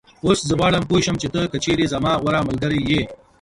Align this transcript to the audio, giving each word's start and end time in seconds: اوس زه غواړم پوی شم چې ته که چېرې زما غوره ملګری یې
اوس 0.25 0.39
زه 0.47 0.53
غواړم 0.59 0.83
پوی 0.89 1.01
شم 1.05 1.15
چې 1.21 1.27
ته 1.33 1.41
که 1.51 1.57
چېرې 1.65 1.85
زما 1.93 2.11
غوره 2.21 2.41
ملګری 2.47 2.81
یې 2.89 3.01